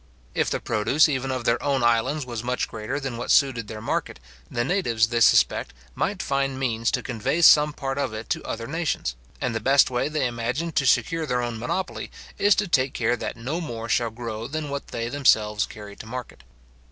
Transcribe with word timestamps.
If 0.33 0.49
the 0.49 0.59
produce 0.59 1.07
even 1.07 1.29
of 1.29 1.45
their 1.45 1.61
own 1.61 1.83
islands 1.83 2.25
was 2.25 2.43
much 2.43 2.67
greater 2.67 2.99
than 2.99 3.17
what 3.17 3.29
suited 3.29 3.67
their 3.67 3.81
market, 3.83 4.19
the 4.49 4.63
natives, 4.63 5.09
they 5.09 5.19
suspect, 5.19 5.75
might 5.93 6.23
find 6.23 6.59
means 6.59 6.89
to 6.89 7.03
convey 7.03 7.41
some 7.43 7.71
part 7.71 7.99
of 7.99 8.11
it 8.11 8.27
to 8.31 8.43
other 8.43 8.65
nations; 8.65 9.15
and 9.39 9.53
the 9.53 9.59
best 9.59 9.91
way, 9.91 10.09
they 10.09 10.25
imagine, 10.25 10.71
to 10.71 10.87
secure 10.87 11.27
their 11.27 11.43
own 11.43 11.59
monopoly, 11.59 12.09
is 12.39 12.55
to 12.55 12.67
take 12.67 12.95
care 12.95 13.15
that 13.15 13.37
no 13.37 13.61
more 13.61 13.87
shall 13.87 14.09
grow 14.09 14.47
than 14.47 14.71
what 14.71 14.87
they 14.87 15.07
themselves 15.07 15.67
carry 15.67 15.95
to 15.97 16.07
market. 16.07 16.43